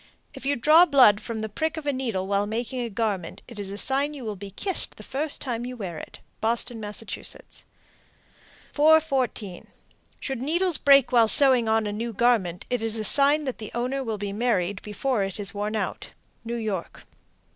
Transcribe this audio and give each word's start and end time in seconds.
If 0.33 0.47
you 0.47 0.55
draw 0.55 0.87
blood 0.87 1.21
from 1.21 1.43
a 1.43 1.47
prick 1.47 1.77
of 1.77 1.83
the 1.83 1.93
needle 1.93 2.25
while 2.25 2.47
making 2.47 2.79
a 2.81 2.89
garment, 2.89 3.43
it 3.47 3.59
is 3.59 3.69
a 3.69 3.77
sign 3.77 4.15
you 4.15 4.25
will 4.25 4.35
be 4.35 4.49
kissed 4.49 4.95
the 4.97 5.03
first 5.03 5.41
time 5.41 5.63
you 5.63 5.77
wear 5.77 5.99
it. 5.99 6.17
Boston, 6.39 6.79
Mass. 6.79 7.03
414. 8.73 9.67
Should 10.19 10.41
needles 10.41 10.79
break 10.79 11.11
while 11.11 11.27
sewing 11.27 11.69
on 11.69 11.85
a 11.85 11.93
new 11.93 12.13
garment, 12.13 12.65
it 12.71 12.81
is 12.81 12.97
a 12.97 13.03
sign 13.03 13.43
that 13.43 13.59
the 13.59 13.69
owner 13.75 14.03
will 14.03 14.17
be 14.17 14.33
married 14.33 14.81
before 14.81 15.23
it 15.23 15.39
is 15.39 15.53
worn 15.53 15.75
out. 15.75 16.09
_New 16.43 16.59
York. 16.63 17.03